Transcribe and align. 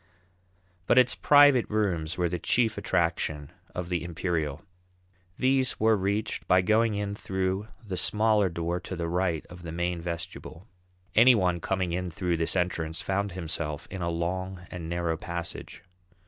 But 0.87 0.97
its 0.97 1.13
"private 1.13 1.69
rooms" 1.69 2.17
were 2.17 2.27
the 2.27 2.39
chief 2.39 2.75
attraction 2.75 3.51
of 3.75 3.89
the 3.89 4.03
Imperial. 4.03 4.65
These 5.37 5.79
were 5.79 5.95
reached 5.95 6.47
by 6.47 6.63
going 6.63 6.95
in 6.95 7.13
through 7.13 7.67
the 7.85 7.97
smaller 7.97 8.49
door 8.49 8.79
to 8.79 8.95
the 8.95 9.07
right 9.07 9.45
of 9.45 9.61
the 9.61 9.71
main 9.71 10.01
vestibule. 10.01 10.67
Any 11.13 11.35
one 11.35 11.59
coming 11.59 11.91
in 11.91 12.09
through 12.09 12.37
this 12.37 12.55
entrance 12.55 12.99
found 13.03 13.33
himself 13.33 13.87
in 13.91 14.01
a 14.01 14.09
long 14.09 14.61
and 14.71 14.89
narrow 14.89 15.17
passage. 15.17 15.83